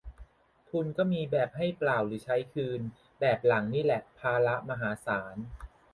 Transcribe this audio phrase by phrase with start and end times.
[0.69, 2.81] ทุนก็มีแบบให้เปล่าหรือใช้คืน
[3.19, 5.35] แบบหลังนี่แหละภาระมหาศาล